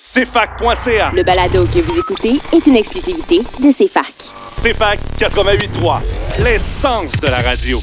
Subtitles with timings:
[0.00, 1.10] CFAC.ca.
[1.12, 4.14] Le balado que vous écoutez est une exclusivité de CFAC.
[4.44, 7.80] CFAC 88.3, l'essence de la radio.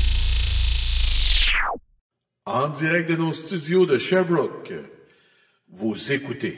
[2.46, 4.72] En direct de nos studios de Sherbrooke,
[5.74, 6.58] vous écoutez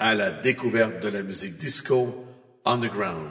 [0.00, 2.24] à la découverte de la musique disco
[2.64, 3.28] underground.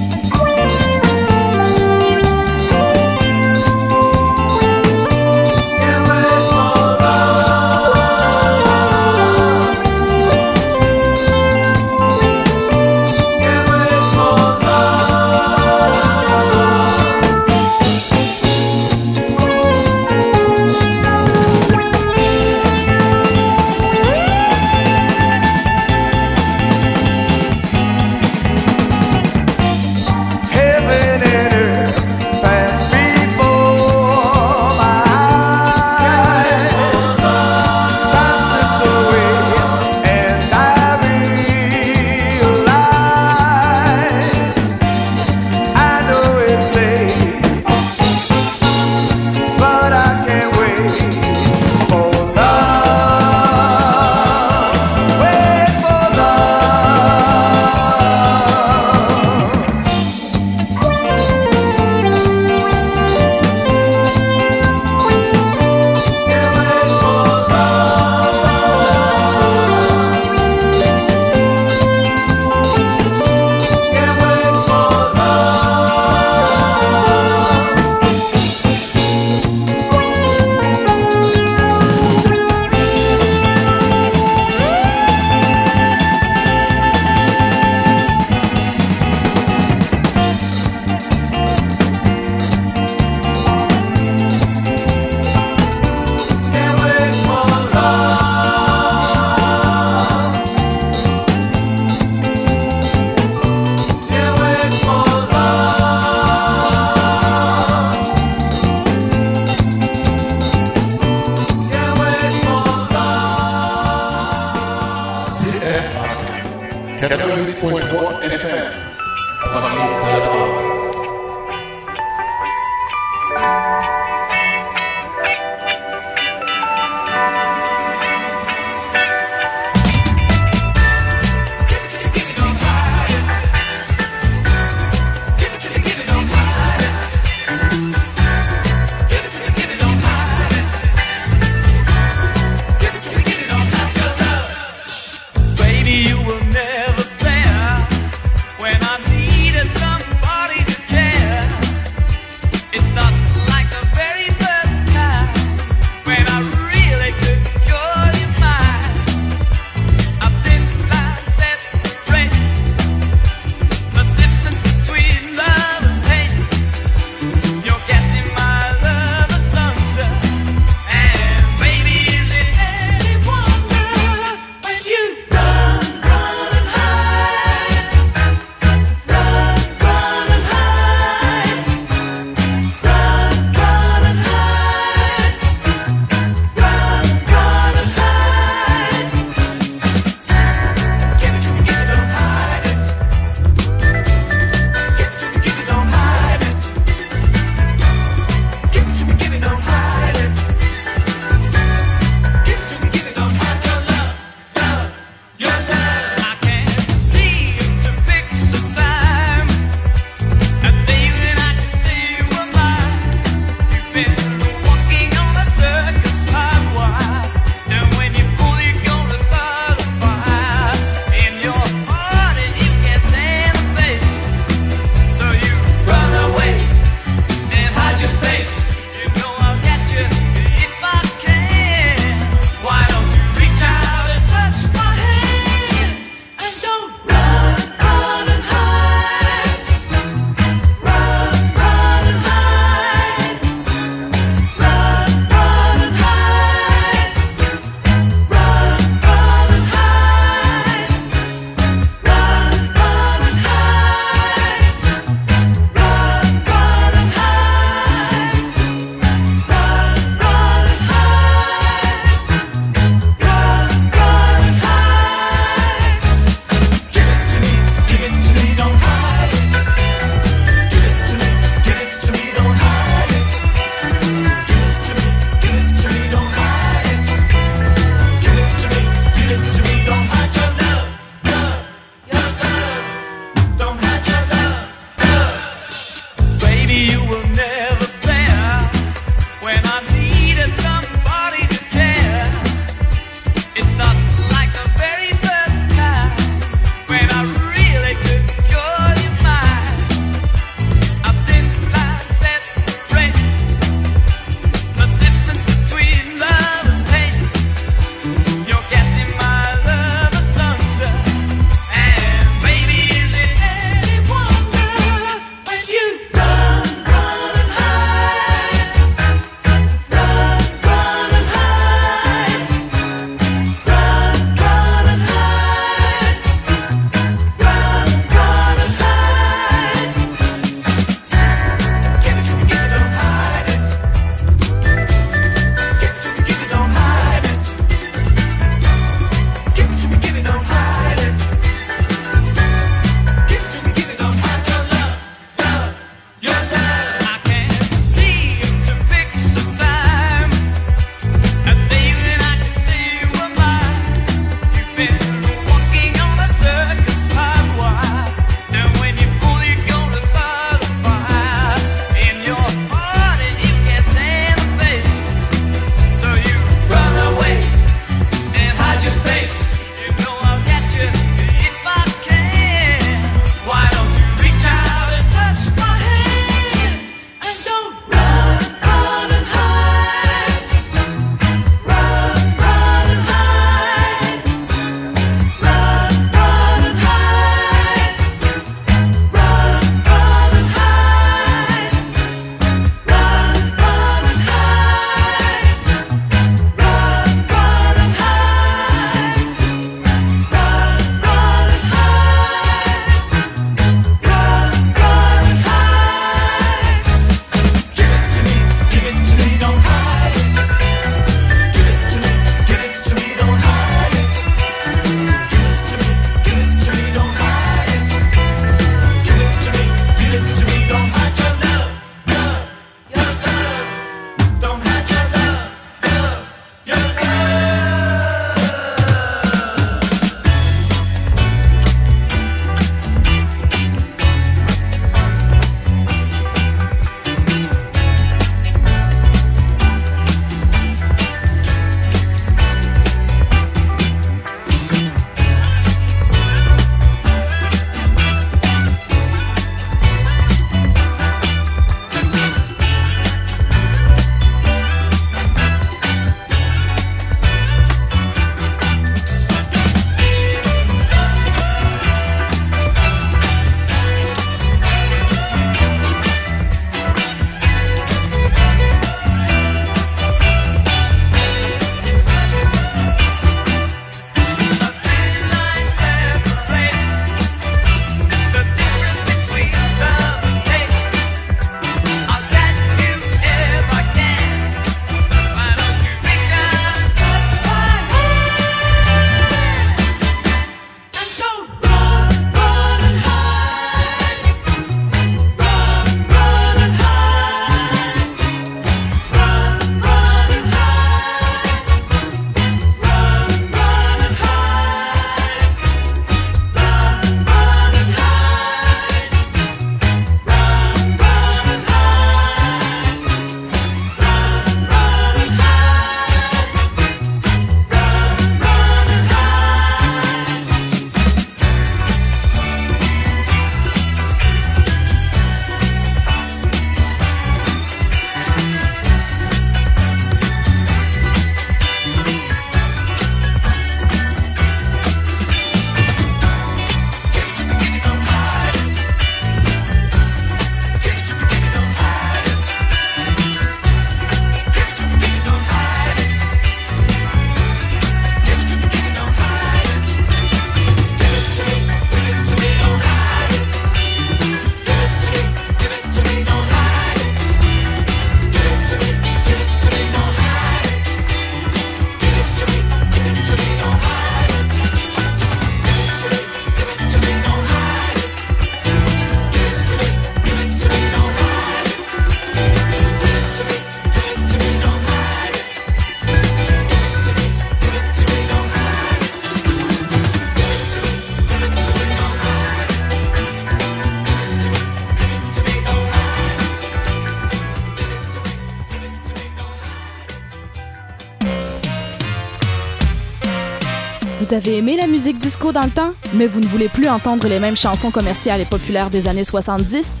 [594.48, 597.38] Avez aimé la musique disco dans le temps, mais vous ne voulez plus entendre les
[597.38, 600.00] mêmes chansons commerciales et populaires des années 70?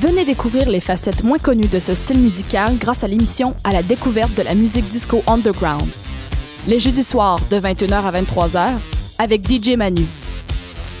[0.00, 3.84] Venez découvrir les facettes moins connues de ce style musical grâce à l'émission À la
[3.84, 5.86] découverte de la musique disco underground.
[6.66, 8.78] Les jeudis soirs de 21h à 23h
[9.18, 10.04] avec DJ Manu.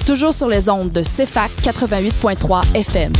[0.06, 3.12] Toujours sur les ondes de CFAC 88.3 FM.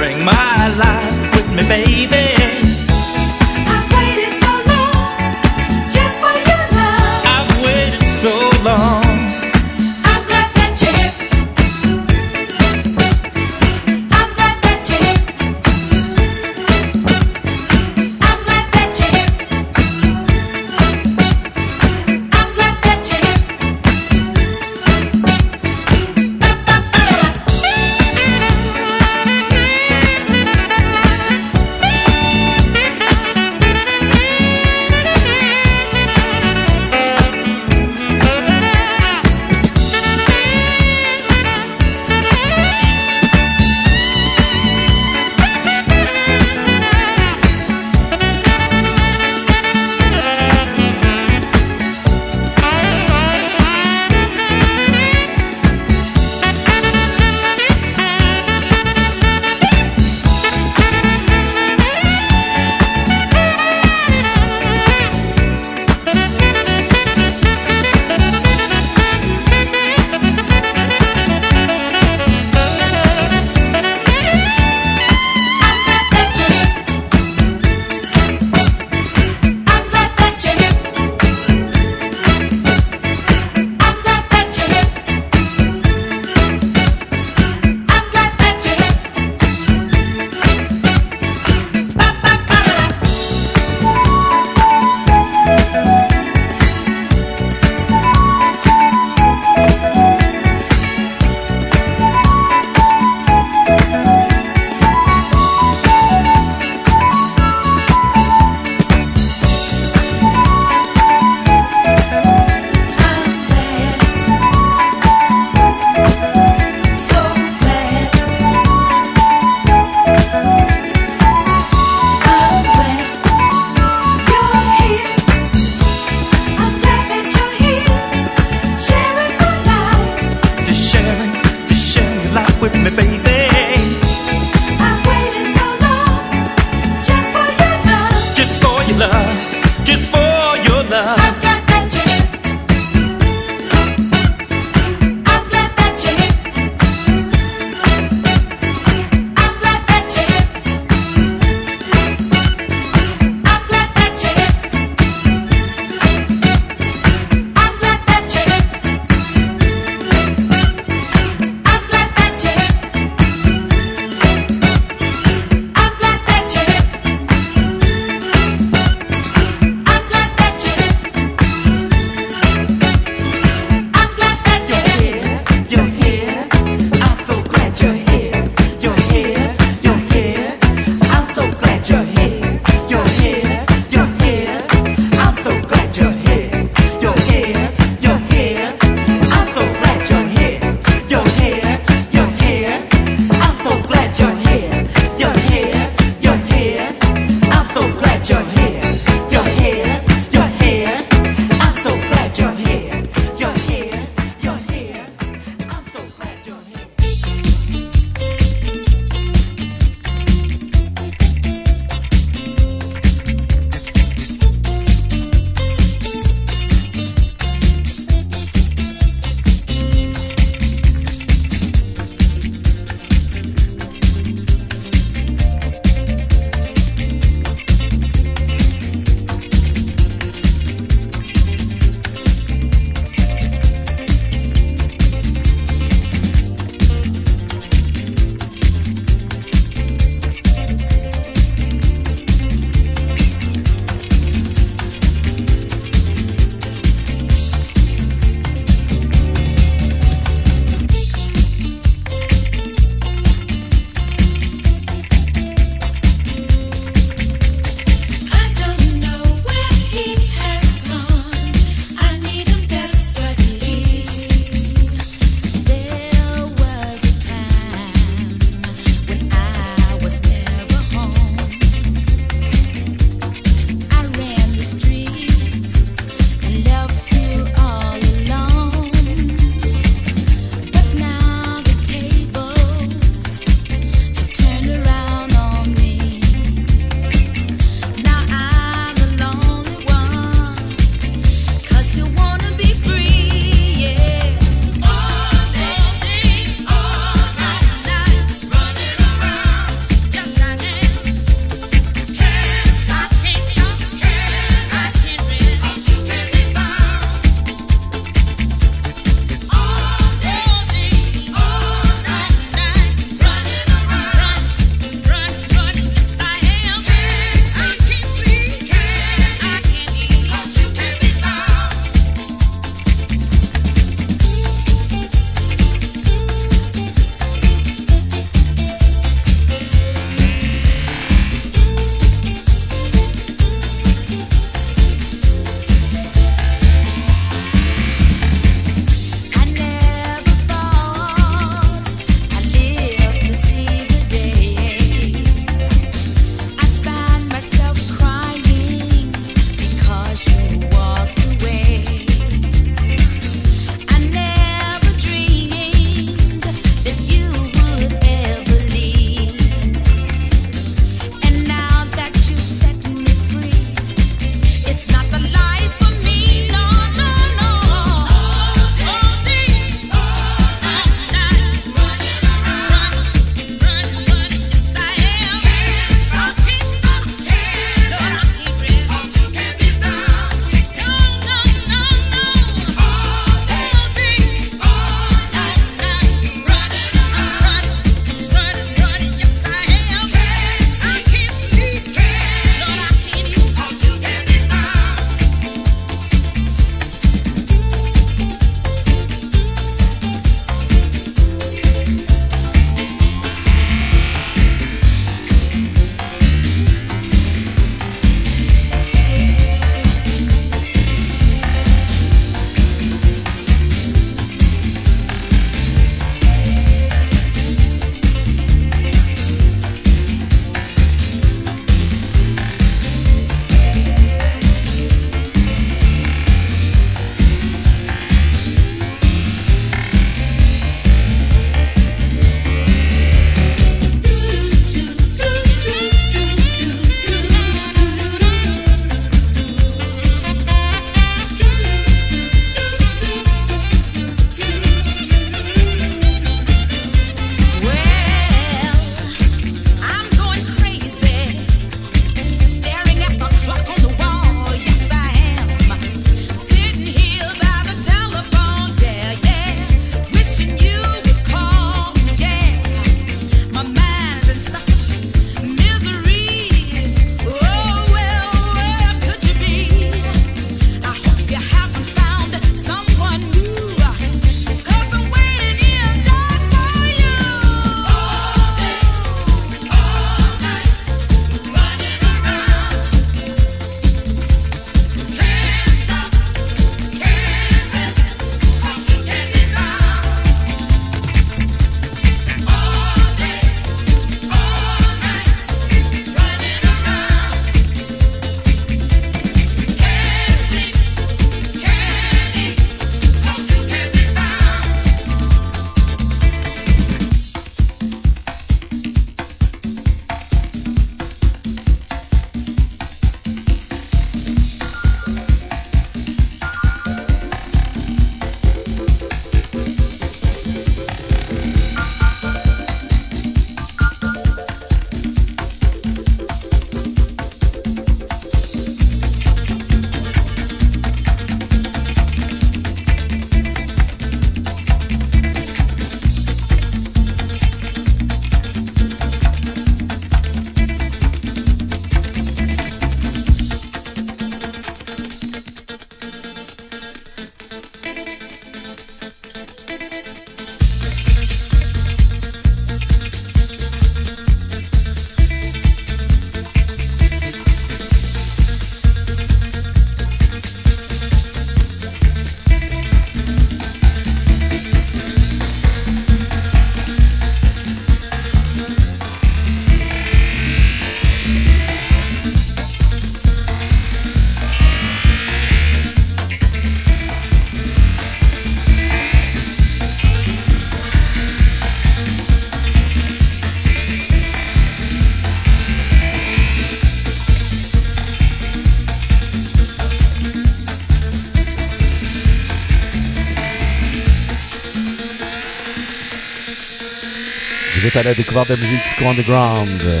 [597.88, 600.00] Êtes à la découverte de la musique disco underground euh,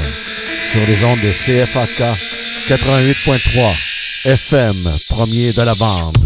[0.70, 2.02] sur les ondes de CFAK
[2.68, 3.74] 88.3
[4.26, 6.17] FM, premier de la bande.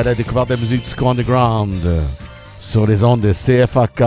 [0.00, 2.00] À la découverte de la musique underground euh,
[2.58, 4.02] sur les ondes de CFAK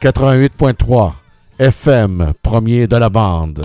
[0.00, 1.12] 88.3
[1.58, 3.63] FM, premier de la bande.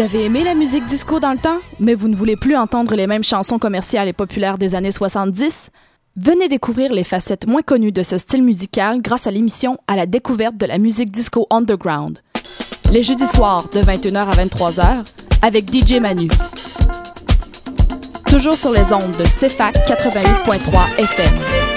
[0.00, 2.94] Vous avez aimé la musique disco dans le temps, mais vous ne voulez plus entendre
[2.94, 5.68] les mêmes chansons commerciales et populaires des années 70?
[6.16, 10.06] Venez découvrir les facettes moins connues de ce style musical grâce à l'émission À la
[10.06, 12.20] découverte de la musique disco underground.
[12.90, 15.04] Les jeudis soirs de 21h à 23h
[15.42, 16.30] avec DJ Manu.
[18.24, 21.69] Toujours sur les ondes de CFAC 88.3 FM.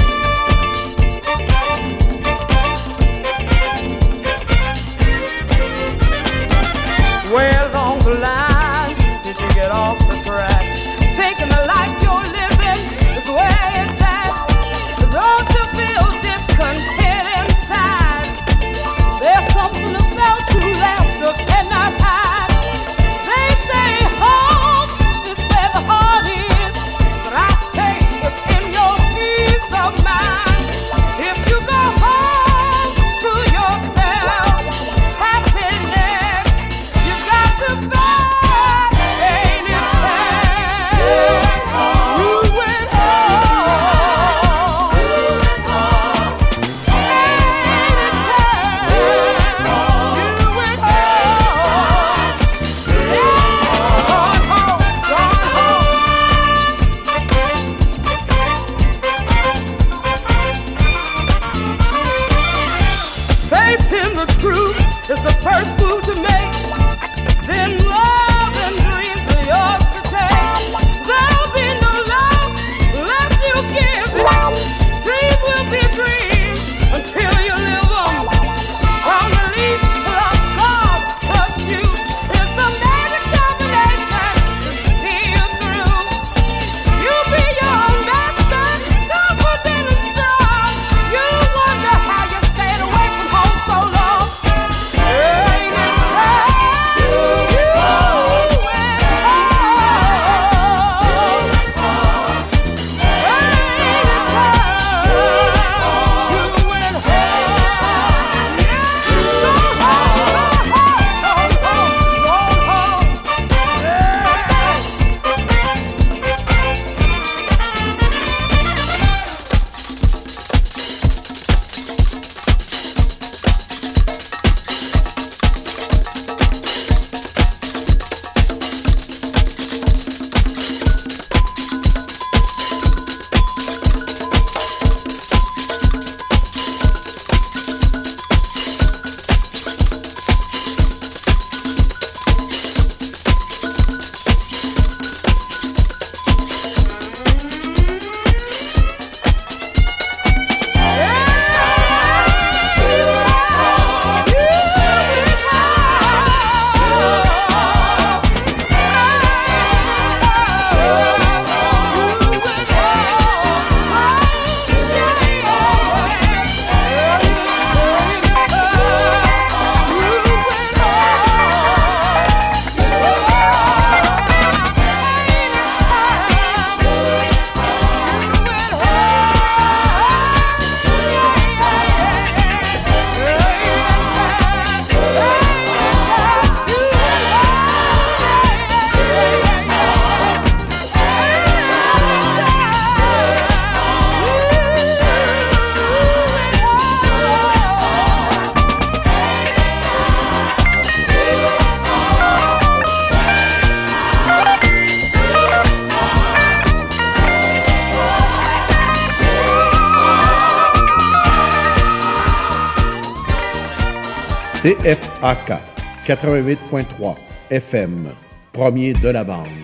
[216.15, 217.15] 88.3
[217.49, 218.07] FM,
[218.51, 219.62] premier de la bande.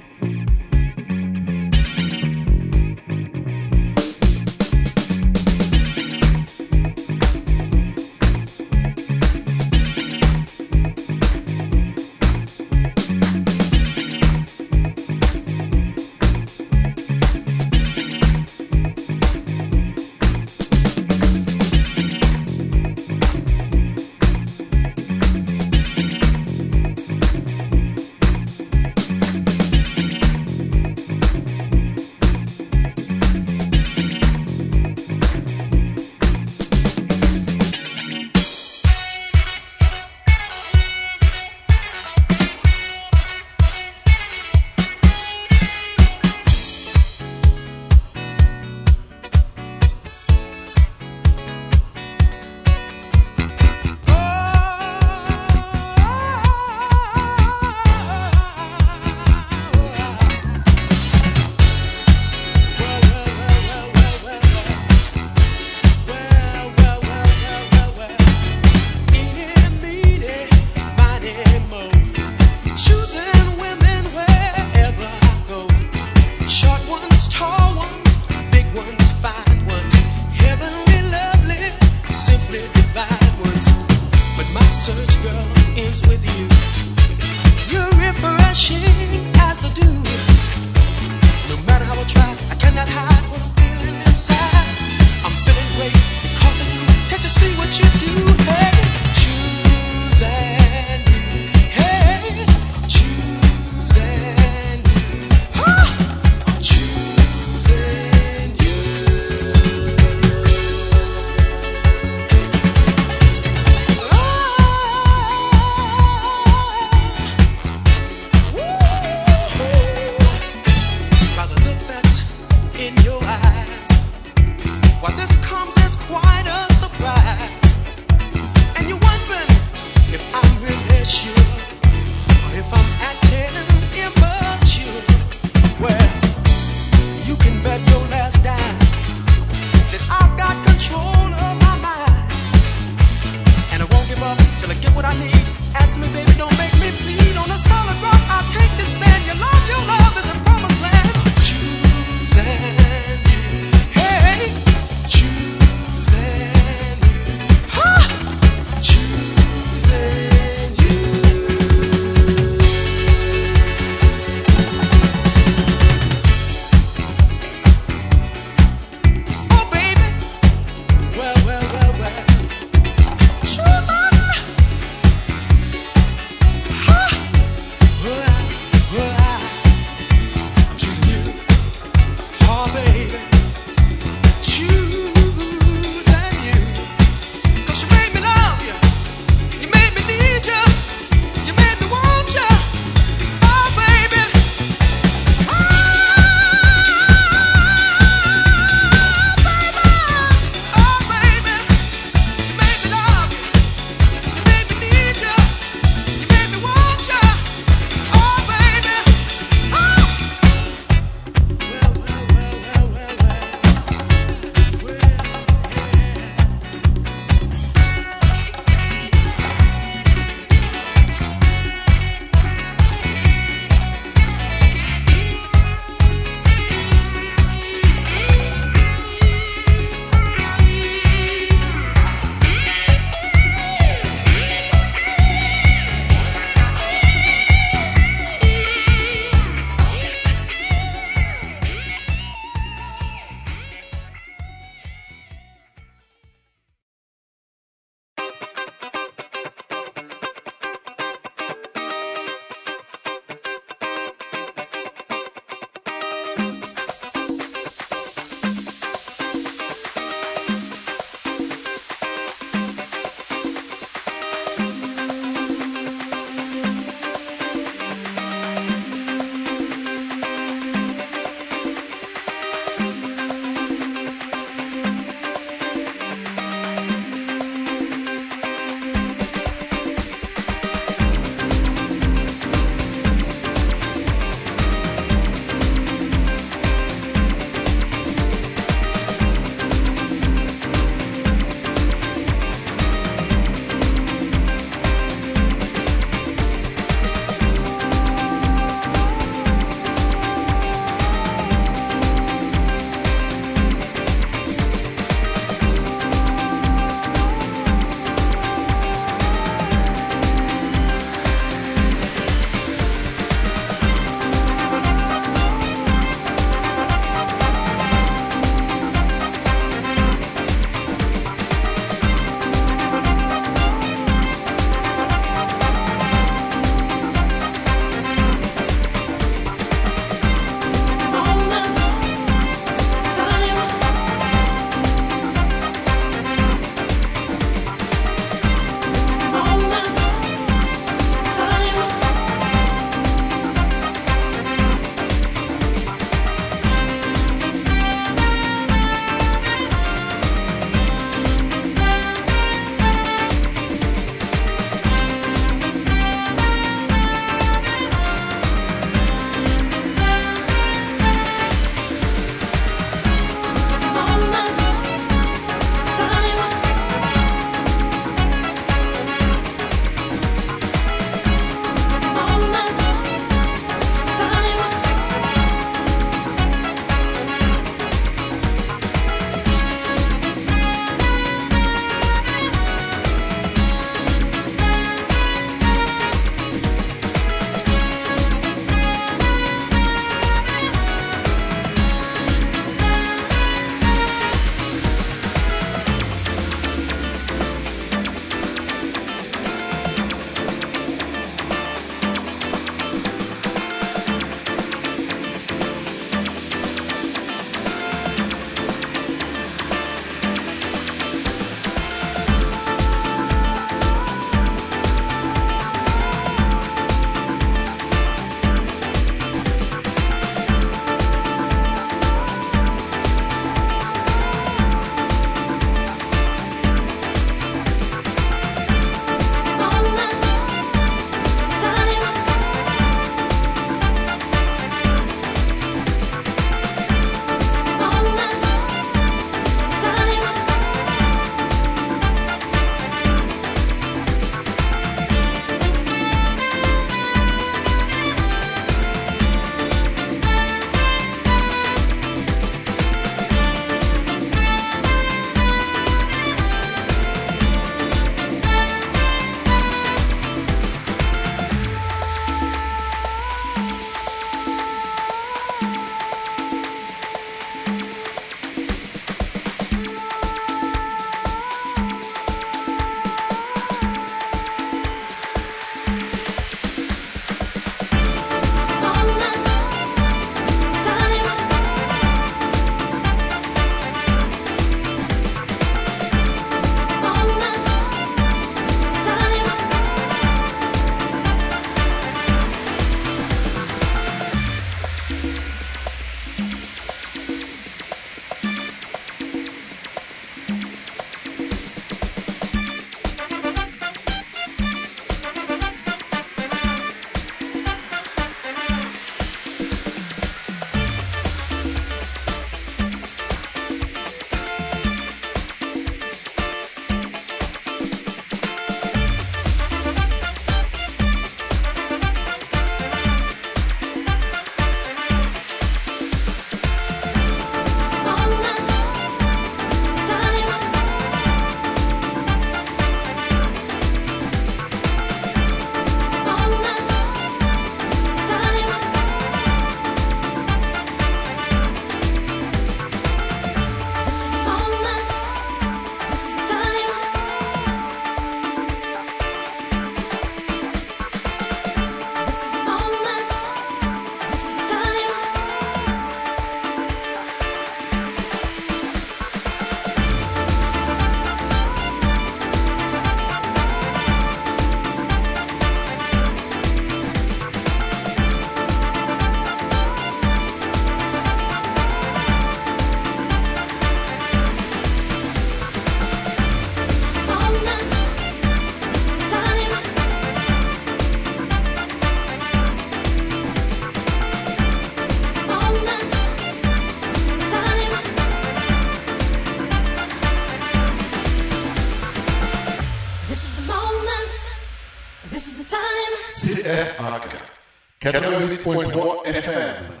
[598.01, 600.00] 88.3 FM,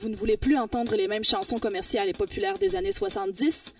[0.00, 3.74] vous ne voulez plus entendre les mêmes chansons commerciales et populaires des années 70?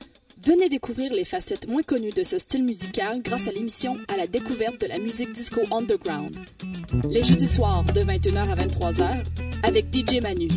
[0.44, 4.26] Venez découvrir les facettes moins connues de ce style musical grâce à l'émission À la
[4.26, 6.36] découverte de la musique disco underground.
[7.08, 9.22] Les jeudis soirs de 21h à 23h
[9.62, 10.48] avec DJ Manu.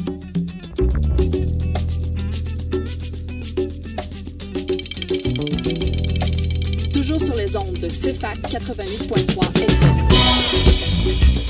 [6.93, 11.40] Toujours sur les ondes de CFAC 88.3 FM.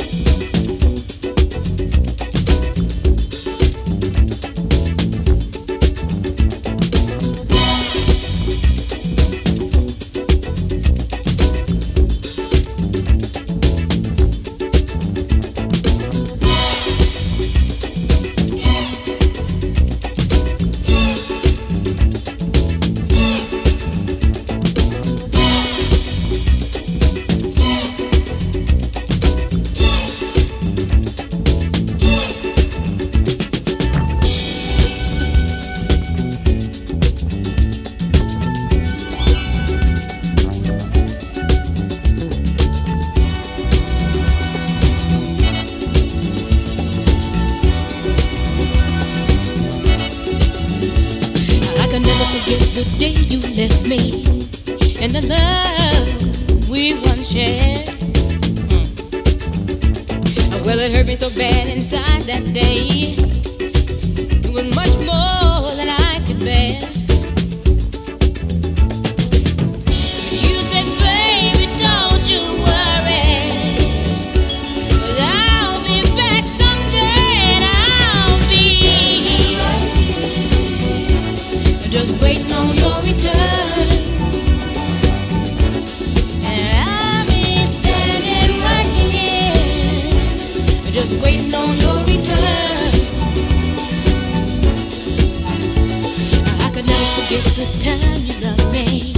[97.33, 99.13] It's the time you love me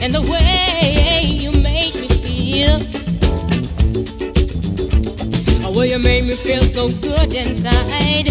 [0.00, 2.78] and the way you make me feel.
[5.66, 8.28] Oh, you made me feel so good inside.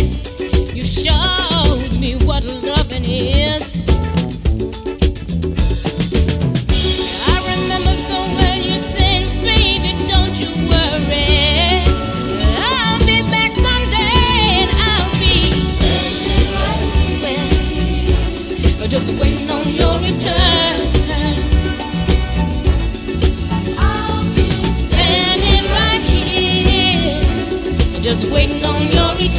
[0.74, 3.84] You showed me what loving is.
[29.22, 29.30] You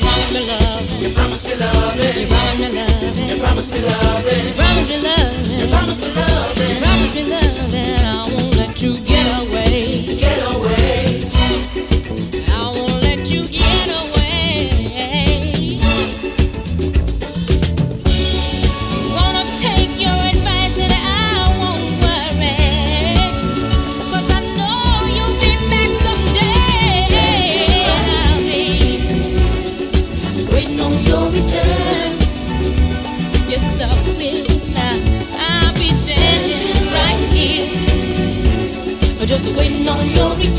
[0.00, 1.02] promised me love.
[1.02, 1.98] You promised me love.
[2.00, 2.20] Eh?
[3.28, 4.26] You promised me love.
[4.26, 5.49] Eh?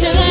[0.04, 0.31] Angela.